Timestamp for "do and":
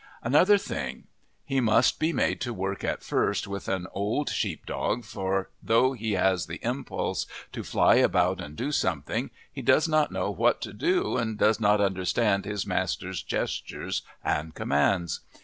10.73-11.37